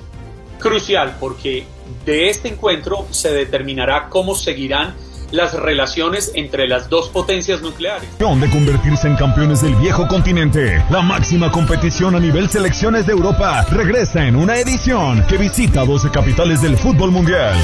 [0.60, 1.66] crucial porque
[2.06, 4.95] de este encuentro se determinará cómo seguirán
[5.32, 8.10] las relaciones entre las dos potencias nucleares.
[8.17, 13.65] De convertirse en campeones del viejo continente, la máxima competición a nivel selecciones de Europa
[13.69, 17.56] regresa en una edición que visita 12 capitales del fútbol mundial.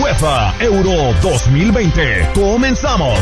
[0.00, 2.30] UEFA Euro 2020.
[2.34, 3.18] Comenzamos.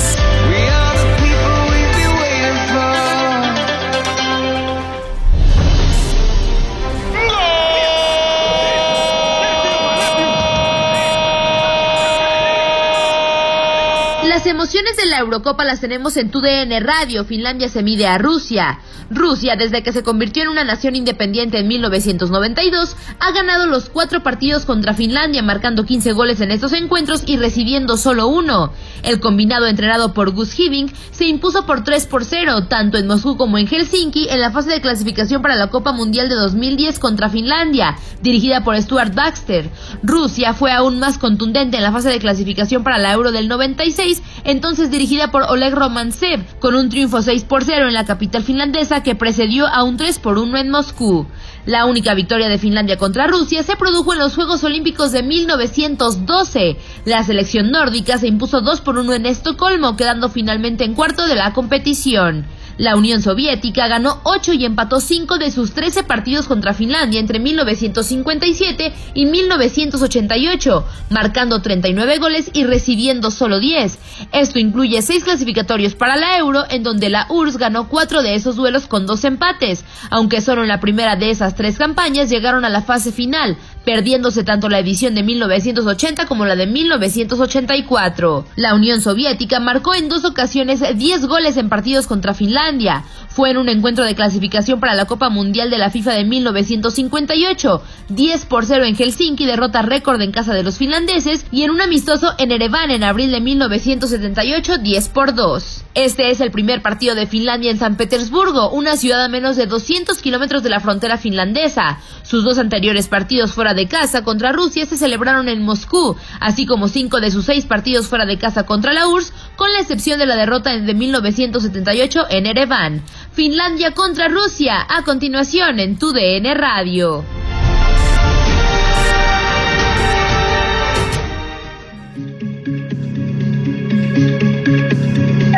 [14.42, 17.24] Las emociones de la Eurocopa las tenemos en TUDN Radio.
[17.24, 18.80] Finlandia se mide a Rusia.
[19.08, 24.24] Rusia, desde que se convirtió en una nación independiente en 1992, ha ganado los cuatro
[24.24, 28.72] partidos contra Finlandia, marcando 15 goles en estos encuentros y recibiendo solo uno.
[29.04, 33.36] El combinado entrenado por Gus Hiddink se impuso por 3 por 0, tanto en Moscú
[33.36, 37.28] como en Helsinki, en la fase de clasificación para la Copa Mundial de 2010 contra
[37.28, 39.70] Finlandia, dirigida por Stuart Baxter.
[40.02, 44.22] Rusia fue aún más contundente en la fase de clasificación para la Euro del 96
[44.44, 49.02] entonces dirigida por Oleg Romantsev, con un triunfo 6 por 0 en la capital finlandesa
[49.02, 51.26] que precedió a un 3 por 1 en Moscú.
[51.64, 56.76] La única victoria de Finlandia contra Rusia se produjo en los Juegos Olímpicos de 1912.
[57.04, 61.36] La selección nórdica se impuso 2 por 1 en Estocolmo, quedando finalmente en cuarto de
[61.36, 62.46] la competición.
[62.78, 67.38] La Unión Soviética ganó 8 y empató 5 de sus 13 partidos contra Finlandia entre
[67.38, 73.98] 1957 y 1988, marcando 39 goles y recibiendo solo 10.
[74.32, 78.56] Esto incluye 6 clasificatorios para la Euro, en donde la URSS ganó 4 de esos
[78.56, 82.70] duelos con 2 empates, aunque solo en la primera de esas tres campañas llegaron a
[82.70, 88.46] la fase final, perdiéndose tanto la edición de 1980 como la de 1984.
[88.56, 93.04] La Unión Soviética marcó en dos ocasiones 10 goles en partidos contra Finlandia.
[93.28, 97.82] Fue en un encuentro de clasificación para la Copa Mundial de la FIFA de 1958,
[98.10, 101.80] 10 por 0 en Helsinki, derrota récord en casa de los finlandeses, y en un
[101.80, 105.84] amistoso en Ereván en abril de 1978, 10 por 2.
[105.94, 109.66] Este es el primer partido de Finlandia en San Petersburgo, una ciudad a menos de
[109.66, 112.00] 200 kilómetros de la frontera finlandesa.
[112.22, 117.20] Sus dos anteriores partidos de casa contra Rusia se celebraron en Moscú, así como cinco
[117.20, 120.36] de sus seis partidos fuera de casa contra la URSS, con la excepción de la
[120.36, 123.02] derrota de 1978 en Ereván.
[123.32, 126.54] Finlandia contra Rusia, a continuación en tu DN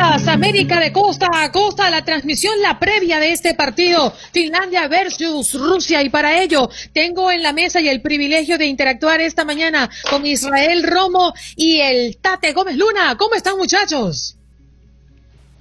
[0.05, 6.03] América de costa a costa, la transmisión, la previa de este partido, Finlandia versus Rusia.
[6.03, 10.27] Y para ello tengo en la mesa y el privilegio de interactuar esta mañana con
[10.27, 13.17] Israel Romo y el Tate Gómez Luna.
[13.17, 14.37] ¿Cómo están muchachos?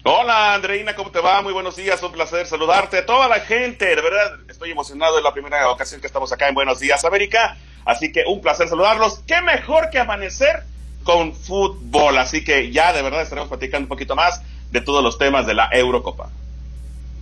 [0.04, 1.42] Hola Andreina, ¿cómo te va?
[1.42, 2.98] Muy buenos días, un placer saludarte.
[2.98, 6.50] A toda la gente, de verdad estoy emocionado, es la primera ocasión que estamos acá
[6.50, 9.22] en Buenos Días América, así que un placer saludarlos.
[9.26, 10.64] ¿Qué mejor que amanecer
[11.04, 12.18] con fútbol?
[12.18, 15.54] Así que ya de verdad estaremos platicando un poquito más de todos los temas de
[15.54, 16.30] la Eurocopa.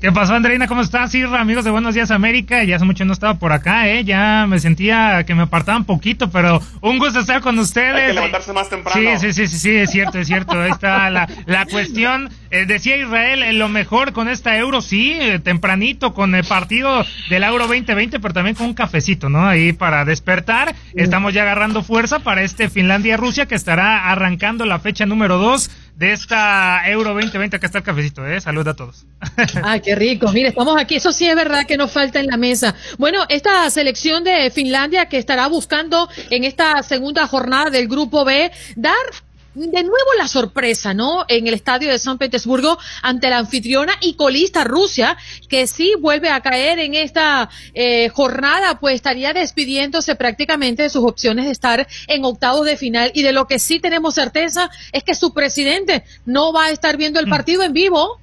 [0.02, 0.68] ¿Qué pasó, Andreina?
[0.68, 1.12] ¿Cómo estás?
[1.12, 2.64] Sí, amigos de Buenos Días América.
[2.64, 4.04] Ya hace mucho no estaba por acá, ¿eh?
[4.04, 7.94] Ya me sentía que me apartaban poquito, pero un gusto estar con ustedes.
[7.94, 9.00] Hay que levantarse más temprano.
[9.20, 10.60] Sí, sí, sí, sí, es cierto, es cierto.
[10.60, 12.32] Ahí está la, la cuestión.
[12.50, 17.06] Eh, decía Israel, eh, lo mejor con esta Euro, sí, eh, tempranito, con el partido
[17.30, 19.46] del Euro 2020, pero también con un cafecito, ¿no?
[19.46, 20.74] Ahí para despertar.
[20.96, 26.14] Estamos ya agarrando fuerza para este Finlandia-Rusia que estará arrancando la fecha número 2 de
[26.14, 27.56] esta Euro 2020.
[27.56, 28.40] Acá está el cafecito, ¿eh?
[28.42, 29.06] Salud a todos.
[29.64, 30.32] Ay, qué rico.
[30.32, 30.96] Mire, estamos aquí.
[30.96, 32.76] Eso sí es verdad que nos falta en la mesa.
[32.98, 38.52] Bueno, esta selección de Finlandia que estará buscando en esta segunda jornada del Grupo B
[38.76, 38.96] dar
[39.54, 41.26] de nuevo la sorpresa, ¿no?
[41.28, 45.18] En el estadio de San Petersburgo ante la anfitriona y colista Rusia,
[45.50, 51.04] que sí vuelve a caer en esta eh, jornada, pues estaría despidiéndose prácticamente de sus
[51.04, 53.12] opciones de estar en octavos de final.
[53.14, 56.98] Y de lo que sí tenemos certeza es que su presidente no va a estar
[56.98, 58.20] viendo el partido en vivo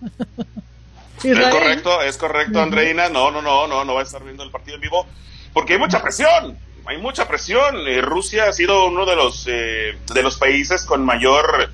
[1.24, 3.08] Es correcto, es correcto, Andreina.
[3.08, 5.06] No, no, no, no, no va a estar viendo el partido en vivo
[5.52, 6.58] porque hay mucha presión.
[6.86, 7.86] Hay mucha presión.
[7.88, 11.70] Eh, Rusia ha sido uno de los eh, de los países con mayor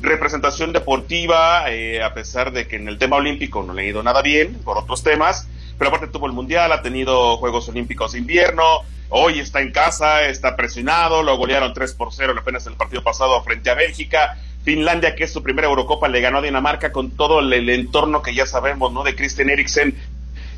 [0.00, 4.02] representación deportiva, eh, a pesar de que en el tema olímpico no le ha ido
[4.02, 8.18] nada bien por otros temas, pero aparte tuvo el mundial, ha tenido Juegos Olímpicos de
[8.18, 8.64] invierno,
[9.08, 13.42] hoy está en casa, está presionado, lo golearon 3 por 0 apenas el partido pasado
[13.42, 14.38] frente a Bélgica.
[14.64, 18.34] Finlandia, que es su primera Eurocopa, le ganó a Dinamarca con todo el, entorno que
[18.34, 19.02] ya sabemos, ¿no?
[19.02, 19.96] De Christian Eriksen,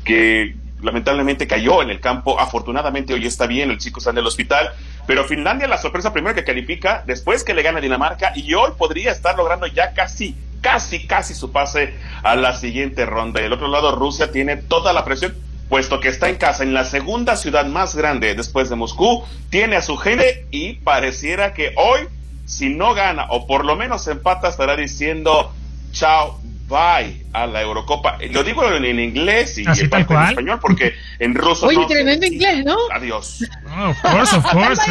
[0.03, 2.39] que lamentablemente cayó en el campo.
[2.39, 4.71] Afortunadamente hoy está bien, el chico está en el hospital.
[5.07, 9.11] Pero Finlandia, la sorpresa primero que califica, después que le gana Dinamarca, y hoy podría
[9.11, 13.39] estar logrando ya casi, casi, casi su pase a la siguiente ronda.
[13.39, 15.35] Y del otro lado, Rusia tiene toda la presión
[15.69, 19.77] puesto que está en casa en la segunda ciudad más grande después de Moscú, tiene
[19.77, 22.09] a su gente y pareciera que hoy
[22.43, 25.53] si no gana o por lo menos empata, estará diciendo
[25.93, 26.40] chao,
[26.71, 28.17] bye a la Eurocopa.
[28.31, 31.67] Lo digo en, inglés y en español porque en ruso.
[31.67, 32.77] Oye, tremendo inglés, ¿no?
[32.91, 33.45] Adiós.
[33.77, 34.81] Oh, of course, of course.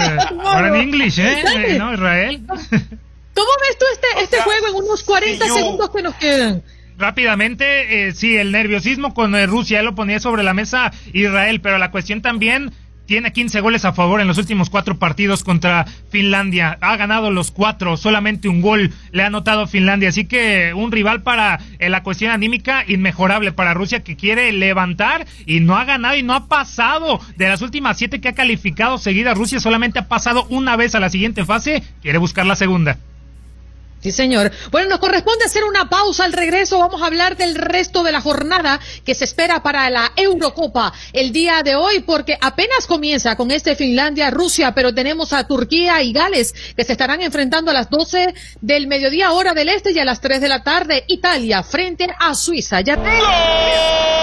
[0.44, 1.76] ahora en inglés, ¿eh?
[1.78, 2.42] ¿No, Israel?
[2.46, 6.62] ¿Cómo ves tú este, este juego en unos 40 segundos que nos quedan?
[6.98, 11.78] Rápidamente, eh, sí, el nerviosismo con eh, Rusia lo ponía sobre la mesa Israel, pero
[11.78, 12.72] la cuestión también
[13.10, 16.78] tiene 15 goles a favor en los últimos cuatro partidos contra Finlandia.
[16.80, 20.10] Ha ganado los cuatro, solamente un gol le ha anotado Finlandia.
[20.10, 25.26] Así que un rival para eh, la cuestión anímica inmejorable para Rusia que quiere levantar
[25.44, 27.20] y no ha ganado y no ha pasado.
[27.36, 31.00] De las últimas siete que ha calificado seguida, Rusia solamente ha pasado una vez a
[31.00, 31.82] la siguiente fase.
[32.02, 32.96] Quiere buscar la segunda.
[34.00, 34.50] Sí, señor.
[34.70, 36.24] Bueno, nos corresponde hacer una pausa.
[36.24, 40.12] Al regreso vamos a hablar del resto de la jornada que se espera para la
[40.16, 46.02] Eurocopa el día de hoy, porque apenas comienza con este Finlandia-Rusia, pero tenemos a Turquía
[46.02, 49.98] y Gales que se estarán enfrentando a las 12 del mediodía hora del este y
[49.98, 52.80] a las 3 de la tarde Italia frente a Suiza.
[52.80, 54.19] Ya Este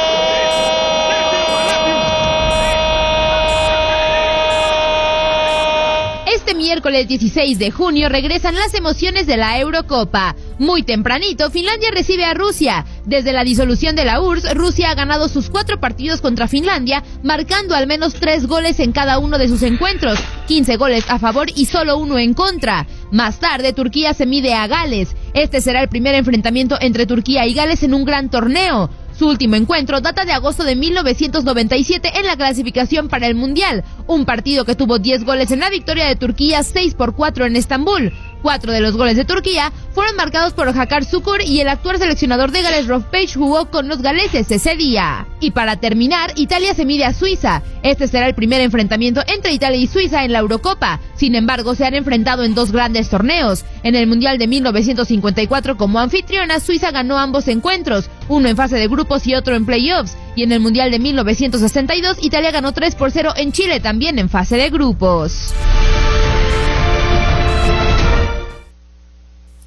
[6.77, 10.35] miércoles 16 de junio regresan las emociones de la Eurocopa.
[10.59, 12.85] Muy tempranito, Finlandia recibe a Rusia.
[13.03, 17.73] Desde la disolución de la URSS, Rusia ha ganado sus cuatro partidos contra Finlandia, marcando
[17.73, 21.65] al menos tres goles en cada uno de sus encuentros, 15 goles a favor y
[21.65, 22.85] solo uno en contra.
[23.11, 25.15] Más tarde, Turquía se mide a Gales.
[25.33, 28.91] Este será el primer enfrentamiento entre Turquía y Gales en un gran torneo.
[29.17, 34.25] Su último encuentro data de agosto de 1997 en la clasificación para el Mundial, un
[34.25, 38.13] partido que tuvo 10 goles en la victoria de Turquía 6 por 4 en Estambul.
[38.41, 42.51] Cuatro de los goles de Turquía fueron marcados por Hakar Sukur y el actual seleccionador
[42.51, 45.25] de Gales Rolf Page jugó con los galeses ese día.
[45.39, 47.63] Y para terminar, Italia se mide a Suiza.
[47.81, 50.99] Este será el primer enfrentamiento entre Italia y Suiza en la Eurocopa.
[51.15, 53.65] Sin embargo, se han enfrentado en dos grandes torneos.
[53.81, 58.87] En el Mundial de 1954 como anfitriona, Suiza ganó ambos encuentros, uno en fase de
[58.87, 60.15] grupos y otro en playoffs.
[60.35, 64.29] Y en el Mundial de 1962, Italia ganó 3 por 0 en Chile también en
[64.29, 65.53] fase de grupos.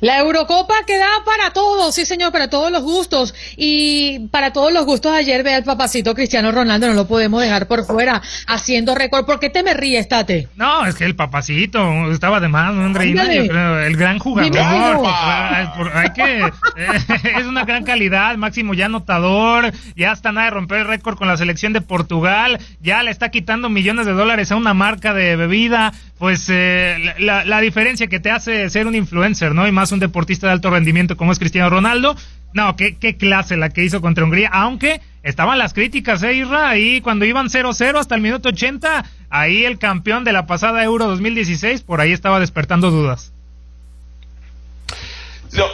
[0.01, 3.35] La Eurocopa queda para todos, sí señor, para todos los gustos.
[3.57, 7.67] Y para todos los gustos, ayer ve al papacito Cristiano Ronaldo, no lo podemos dejar
[7.67, 9.27] por fuera, haciendo récord.
[9.27, 10.49] ¿Por qué te me ríes, Tate?
[10.57, 15.07] No, es que el papacito estaba de más, ¿no, el gran jugador.
[15.95, 16.89] Hay que, eh,
[17.39, 21.29] es una gran calidad, máximo ya anotador, ya está nada de romper el récord con
[21.29, 25.37] la selección de Portugal, ya le está quitando millones de dólares a una marca de
[25.37, 29.67] bebida, pues eh, la, la diferencia que te hace ser un influencer, ¿no?
[29.67, 32.17] Y más un deportista de alto rendimiento como es Cristiano Ronaldo.
[32.53, 36.69] No, qué, qué clase la que hizo contra Hungría, aunque estaban las críticas, ¿eh, Irra?
[36.69, 41.07] Ahí cuando iban 0-0 hasta el minuto 80, ahí el campeón de la pasada Euro
[41.07, 43.33] 2016, por ahí estaba despertando dudas.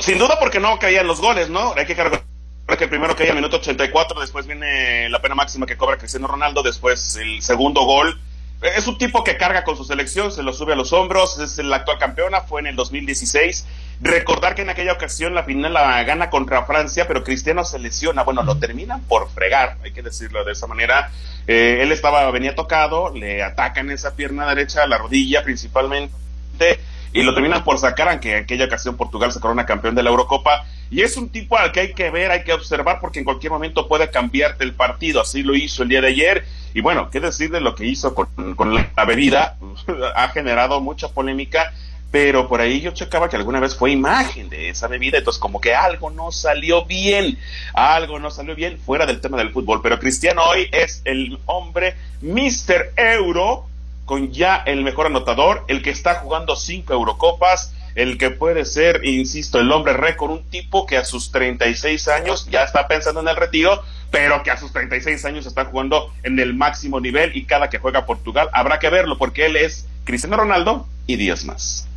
[0.01, 1.75] sin duda porque no caían los goles, ¿no?
[1.77, 5.77] Hay que que el primero caía el minuto 84, después viene la pena máxima que
[5.77, 8.21] cobra Cristiano Ronaldo, después el segundo gol
[8.63, 11.59] es un tipo que carga con su selección, se lo sube a los hombros, es
[11.59, 13.67] la actual campeona, fue en el 2016.
[14.01, 18.23] Recordar que en aquella ocasión la final la gana contra Francia, pero Cristiano se lesiona,
[18.23, 21.11] bueno, lo terminan por fregar, hay que decirlo de esa manera.
[21.47, 26.81] Eh, él estaba, venía tocado, le atacan esa pierna derecha, la rodilla principalmente,
[27.17, 30.11] y lo terminan por sacar, aunque en aquella ocasión Portugal se corona campeón de la
[30.11, 30.67] Eurocopa.
[30.91, 33.53] Y es un tipo al que hay que ver, hay que observar, porque en cualquier
[33.53, 35.23] momento puede cambiarte el partido.
[35.23, 36.45] Así lo hizo el día de ayer.
[36.75, 38.29] Y bueno, qué decir de lo que hizo con,
[38.75, 39.57] la bebida.
[40.15, 41.73] ha generado mucha polémica,
[42.11, 45.17] pero por ahí yo checaba que alguna vez fue imagen de esa bebida.
[45.17, 47.39] Entonces, como que algo no salió bien.
[47.73, 49.81] Algo no salió bien fuera del tema del fútbol.
[49.83, 53.67] Pero Cristiano hoy es el hombre Mister Euro
[54.07, 59.05] con ya el mejor anotador, el que está jugando cinco Eurocopas el que puede ser,
[59.05, 63.29] insisto, el hombre récord, un tipo que a sus 36 años ya está pensando en
[63.29, 67.47] el retiro, pero que a sus 36 años está jugando en el máximo nivel y
[67.47, 71.89] cada que juega Portugal habrá que verlo porque él es Cristiano Ronaldo y 10 más.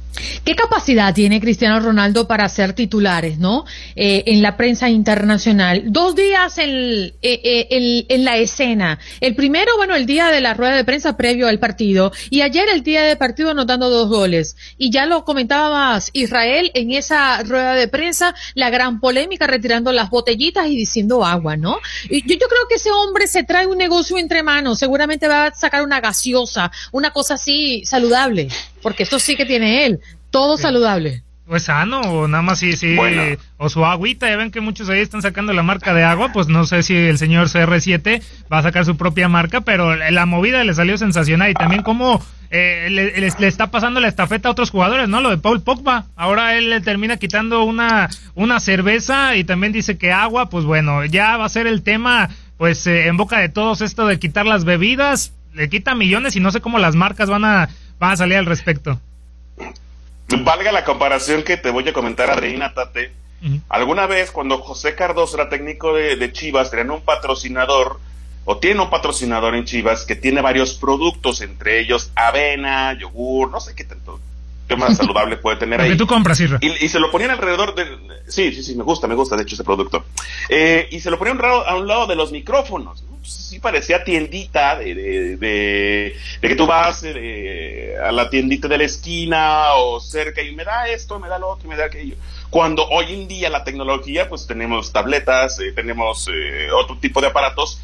[0.44, 3.66] ¿Qué capacidad tiene Cristiano Ronaldo para ser titulares, no?
[3.96, 5.84] Eh, en la prensa internacional.
[5.88, 9.00] Dos días en, eh, eh, en, la escena.
[9.22, 12.12] El primero, bueno, el día de la rueda de prensa previo al partido.
[12.30, 14.56] Y ayer el día del partido anotando dos goles.
[14.78, 20.10] Y ya lo comentabas, Israel, en esa rueda de prensa, la gran polémica retirando las
[20.10, 21.78] botellitas y diciendo agua, ¿no?
[22.10, 24.80] Y yo creo que ese hombre se trae un negocio entre manos.
[24.80, 28.50] Seguramente va a sacar una gaseosa, una cosa así saludable.
[28.82, 30.00] Porque esto sí que tiene él.
[30.30, 31.24] Todo saludable.
[31.50, 32.96] Pues sano, o nada más sí, sí,
[33.58, 36.48] o su agüita, ya ven que muchos ahí están sacando la marca de agua, pues
[36.48, 38.22] no sé si el señor CR7
[38.54, 42.24] va a sacar su propia marca, pero la movida le salió sensacional y también como
[42.52, 45.22] eh, le, le, está pasando la estafeta a otros jugadores, ¿no?
[45.22, 49.98] Lo de Paul Pogba, ahora él le termina quitando una, una cerveza y también dice
[49.98, 53.50] que agua, pues bueno, ya va a ser el tema, pues eh, en boca de
[53.50, 57.28] todos esto de quitar las bebidas, le quita millones y no sé cómo las marcas
[57.28, 57.70] van a,
[58.00, 59.00] van a salir al respecto.
[60.44, 63.12] Valga la comparación que te voy a comentar, Adriana Tate.
[63.70, 68.00] Alguna vez, cuando José Cardoso era técnico de, Chivas, tenían un patrocinador,
[68.46, 73.60] o tiene un patrocinador en Chivas, que tiene varios productos, entre ellos avena, yogur, no
[73.60, 74.20] sé qué tanto
[74.78, 75.98] más saludable puede tener ahí.
[75.98, 76.46] tú compras, y,
[76.86, 77.86] y, se lo ponían alrededor de...
[78.28, 80.06] Sí, sí, sí, me gusta, me gusta, de hecho, ese producto.
[80.50, 83.04] Eh, y se lo ponían a un lado de los micrófonos.
[83.20, 88.78] Pues sí parecía tiendita de, de, de, que tú vas eh, a la tiendita de
[88.78, 92.16] la esquina o cerca y me da esto, me da lo otro, me da aquello.
[92.50, 96.28] Cuando hoy en día la tecnología, pues tenemos tabletas, eh, tenemos
[96.74, 97.80] otro tipo de aparatos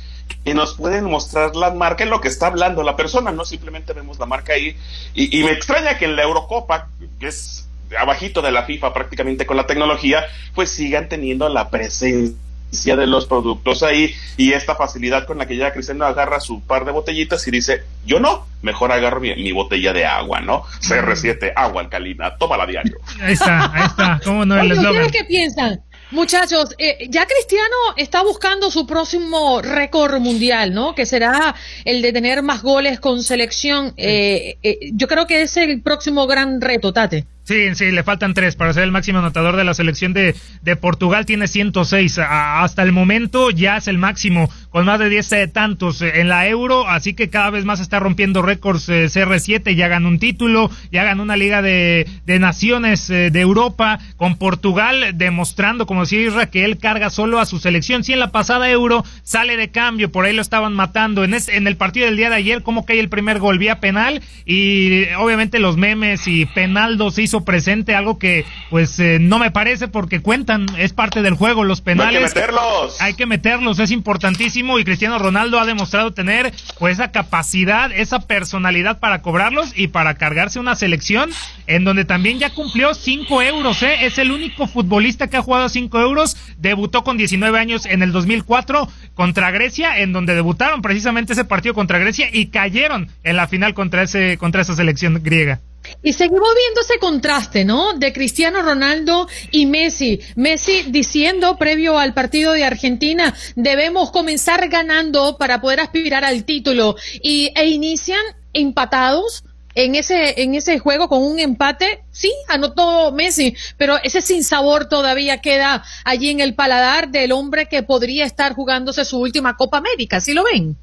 [0.46, 3.94] y nos pueden mostrar la marca en lo que está hablando la persona, no simplemente
[3.94, 4.78] vemos la marca ahí.
[5.16, 7.68] Y, me extraña que en la Eurocopa, que es
[8.00, 10.24] abajito de la FIFA prácticamente con la tecnología,
[10.54, 15.56] pues sigan teniendo la presencia de los productos ahí y esta facilidad con la que
[15.56, 19.94] ya Cristiano agarra su par de botellitas y dice, yo no, mejor agarro mi, botella
[19.94, 20.64] de agua, ¿no?
[20.82, 22.98] CR7, agua alcalina, tómala diario.
[23.20, 24.60] Ahí está, ahí está, ¿cómo no?
[24.60, 25.82] El ¿Qué piensan?
[26.12, 30.94] Muchachos, eh, ya Cristiano está buscando su próximo récord mundial, ¿no?
[30.94, 33.94] Que será el de tener más goles con selección.
[33.98, 37.26] Eh, eh, yo creo que es el próximo gran reto, Tate.
[37.46, 40.76] Sí, sí, le faltan tres para ser el máximo anotador de la selección de, de
[40.76, 41.28] Portugal.
[41.28, 42.18] Tiene 106.
[42.18, 46.28] hasta el momento ya es el máximo, con más de 10 eh, tantos eh, en
[46.28, 46.88] la Euro.
[46.90, 49.76] Así que cada vez más está rompiendo récords eh, CR7.
[49.76, 55.12] Ya ganó un título, ya ganó una Liga de, de Naciones de Europa con Portugal,
[55.14, 58.04] demostrando, como decía Isra, que él carga solo a su selección.
[58.04, 61.24] Sí, en la pasada Euro sale de cambio, por ahí lo estaban matando.
[61.24, 64.24] En, en el partido del día de ayer, como cae el primer gol vía penal.
[64.48, 69.52] Y obviamente los memes y Penaldo se hizo presente, algo que pues eh, no me
[69.52, 72.16] parece porque cuentan, es parte del juego, los penales.
[72.16, 73.02] hay que meterlos.
[73.02, 78.20] Hay que meterlos, es importantísimo y Cristiano Ronaldo ha demostrado tener pues esa capacidad, esa
[78.20, 81.32] personalidad para cobrarlos y para cargarse una selección
[81.68, 84.06] en donde también ya cumplió 5 euros, ¿eh?
[84.06, 88.12] es el único futbolista que ha jugado 5 euros, debutó con 19 años en el
[88.12, 93.48] 2004 contra Grecia, en donde debutaron precisamente ese partido contra Grecia y cayeron en la
[93.48, 95.60] final contra, ese, contra esa selección griega.
[96.04, 97.94] Y seguimos viendo ese contraste, ¿no?
[97.94, 100.20] De Cristiano Ronaldo y Messi.
[100.36, 106.96] Messi diciendo previo al partido de Argentina, debemos comenzar ganando para poder aspirar al título.
[107.22, 108.22] Y, e inician
[108.54, 109.44] empatados
[109.76, 112.04] en ese, en ese juego con un empate.
[112.12, 117.84] Sí, anotó Messi, pero ese sinsabor todavía queda allí en el paladar del hombre que
[117.84, 120.22] podría estar jugándose su última Copa América.
[120.22, 120.78] ¿Sí lo ven?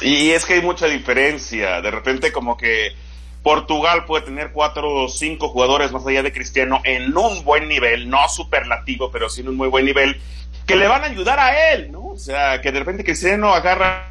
[0.00, 1.80] Y es que hay mucha diferencia.
[1.80, 2.94] De repente como que
[3.46, 8.10] Portugal puede tener cuatro o cinco jugadores más allá de Cristiano en un buen nivel,
[8.10, 10.20] no superlativo, pero sí en un muy buen nivel,
[10.66, 12.06] que le van a ayudar a él, ¿no?
[12.08, 14.08] O sea, que de repente Cristiano agarra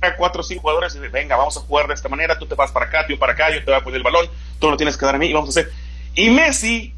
[0.00, 2.46] a cuatro o cinco jugadores y dice, venga, vamos a jugar de esta manera, tú
[2.46, 4.26] te vas para acá, yo para acá, yo te voy a poner el balón,
[4.58, 5.70] tú lo tienes que dar a mí y vamos a hacer.
[6.14, 6.94] Y Messi,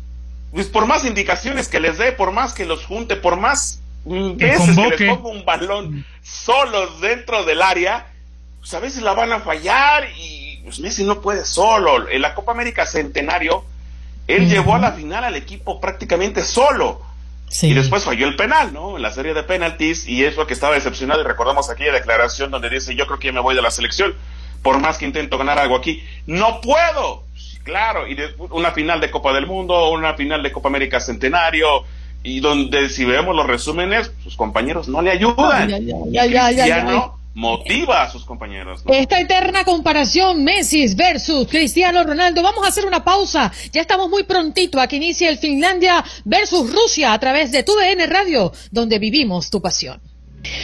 [0.52, 4.76] pues por más indicaciones que les dé, por más que los junte, por más veces
[4.76, 8.06] que les ponga un balón solos dentro del área,
[8.60, 12.08] pues a veces la van a fallar y pues Messi no puede solo.
[12.08, 13.64] En la Copa América Centenario,
[14.26, 17.02] él llevó a la final al equipo prácticamente solo.
[17.60, 18.96] Y después falló el penal, ¿no?
[18.96, 21.20] En la serie de penaltis, y es lo que estaba decepcionado.
[21.20, 23.70] Y recordamos aquí la declaración donde dice: Yo creo que ya me voy de la
[23.70, 24.14] selección,
[24.62, 26.02] por más que intento ganar algo aquí.
[26.26, 27.24] ¡No puedo!
[27.62, 31.84] Claro, y una final de Copa del Mundo, una final de Copa América Centenario,
[32.22, 35.68] y donde si vemos los resúmenes, sus compañeros no le ayudan.
[36.10, 38.82] Ya, ya, ya, motiva a sus compañeros.
[38.86, 42.42] Esta eterna comparación Messi versus Cristiano Ronaldo.
[42.42, 43.52] Vamos a hacer una pausa.
[43.72, 47.72] Ya estamos muy prontito a que inicie el Finlandia versus Rusia a través de tu
[47.74, 50.00] DN Radio, donde vivimos tu pasión.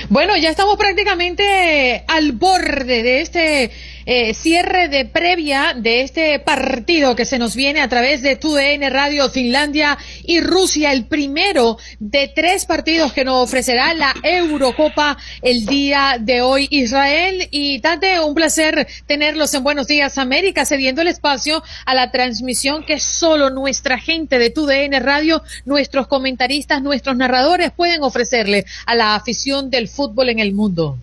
[0.08, 3.70] Bueno, ya estamos prácticamente al borde de este
[4.10, 8.90] eh, cierre de previa de este partido que se nos viene a través de TUDN
[8.90, 15.66] Radio Finlandia y Rusia, el primero de tres partidos que nos ofrecerá la Eurocopa el
[15.66, 16.68] día de hoy.
[16.70, 22.10] Israel y Tate, un placer tenerlos en Buenos Días América, cediendo el espacio a la
[22.10, 28.94] transmisión que solo nuestra gente de TUDN Radio, nuestros comentaristas, nuestros narradores pueden ofrecerle a
[28.94, 30.96] la afición del fútbol en el mundo.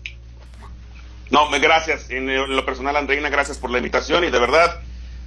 [1.30, 2.10] No, gracias.
[2.10, 4.80] En lo personal, Andreina, gracias por la invitación y de verdad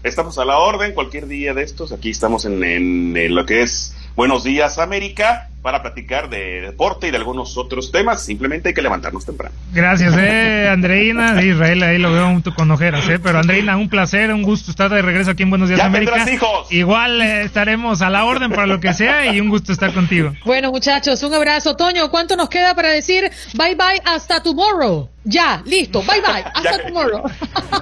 [0.04, 1.91] estamos a la orden cualquier día de estos.
[1.91, 7.12] Aquí estamos en, en, lo que es Buenos Días América para platicar de deporte y
[7.12, 8.24] de algunos otros temas.
[8.24, 9.53] Simplemente hay que levantarnos temprano.
[9.74, 11.41] Gracias, eh, Andreina.
[11.43, 13.20] Israel, ahí lo veo con ojeras, eh.
[13.20, 16.30] Pero Andreina, un placer, un gusto estar de regreso aquí en Buenos Días América.
[16.32, 16.72] hijos.
[16.72, 20.34] Igual eh, estaremos a la orden para lo que sea y un gusto estar contigo.
[20.45, 21.76] Bueno, muchachos, un abrazo.
[21.76, 25.10] Toño, ¿cuánto nos queda para decir bye bye hasta tomorrow?
[25.24, 27.24] Ya, listo, bye bye, hasta tomorrow.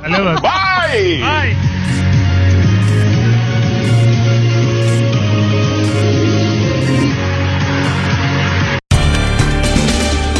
[0.01, 0.41] Saludos.
[0.41, 1.21] Bye.
[1.21, 1.96] Bye.